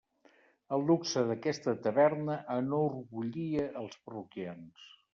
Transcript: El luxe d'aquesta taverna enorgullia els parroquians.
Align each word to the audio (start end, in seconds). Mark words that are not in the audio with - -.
El 0.77 0.85
luxe 0.91 1.23
d'aquesta 1.33 1.75
taverna 1.89 2.39
enorgullia 2.57 3.71
els 3.85 4.03
parroquians. 4.09 4.93